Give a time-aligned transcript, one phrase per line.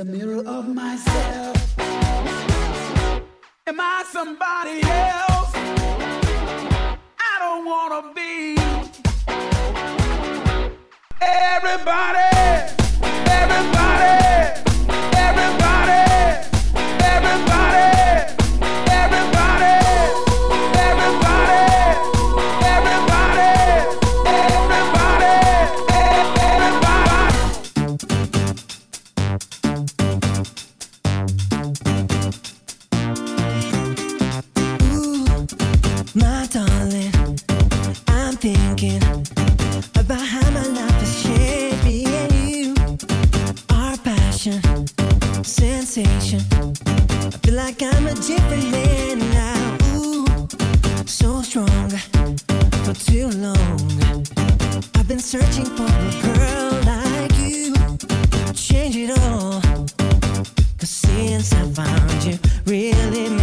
[0.00, 1.78] the mirror of myself.
[3.66, 4.99] Am I somebody else?
[61.74, 62.36] Found you
[62.66, 63.39] really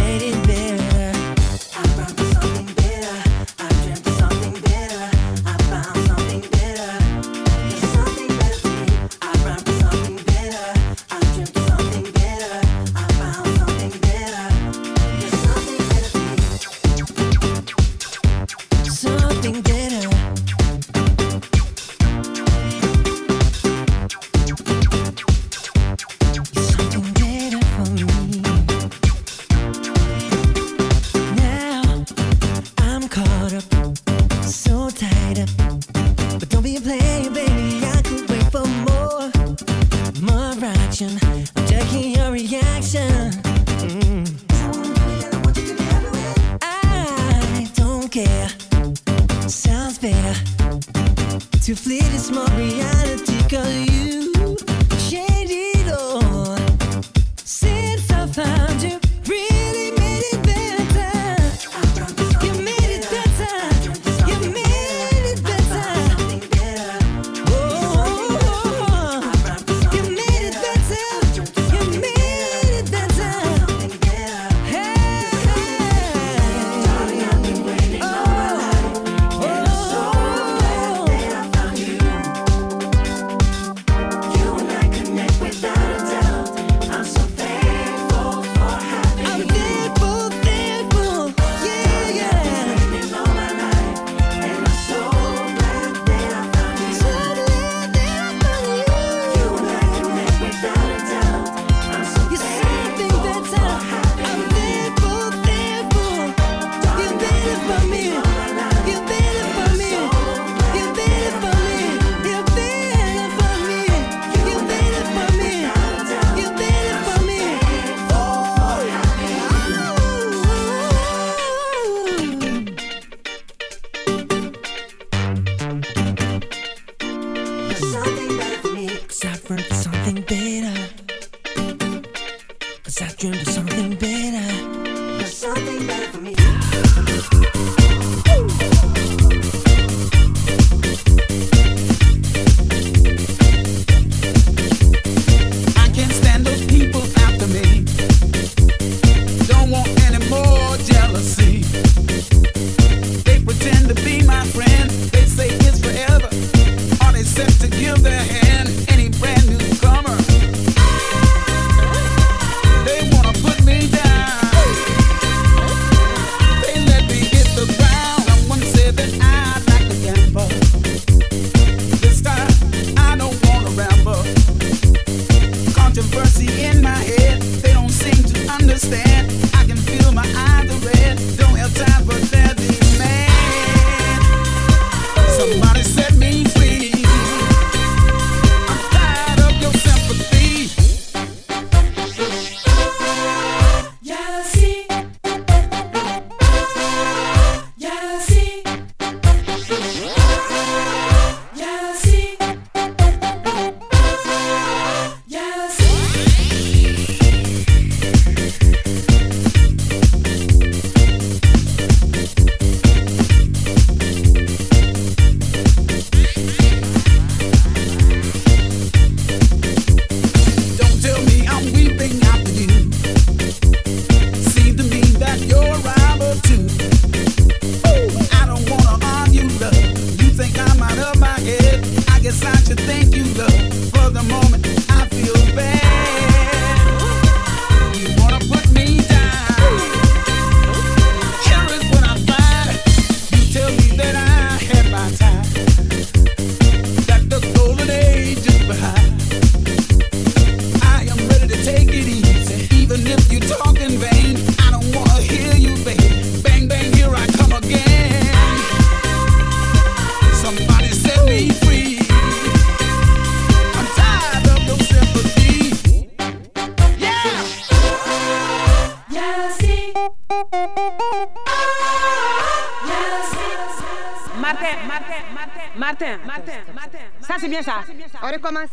[275.78, 276.98] Martin, Martin, Martin.
[277.20, 277.84] Ça, c'est bien ça.
[278.20, 278.70] On recommence.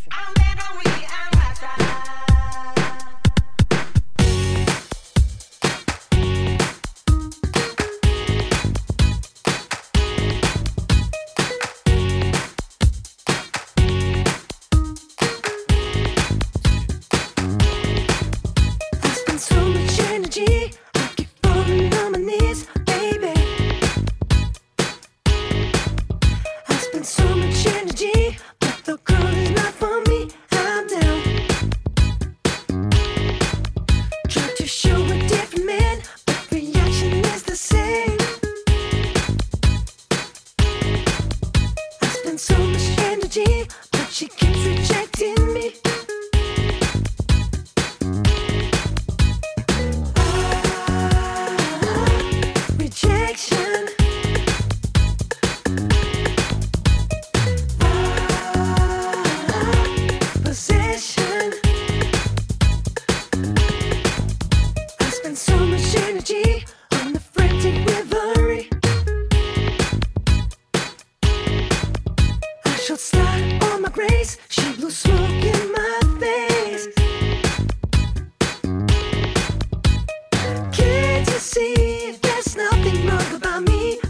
[83.61, 84.04] me.